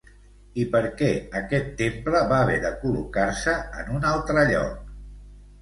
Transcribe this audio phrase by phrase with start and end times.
[0.61, 1.09] I per què
[1.41, 4.85] aquest temple va haver de col·locar-se en un altre lloc?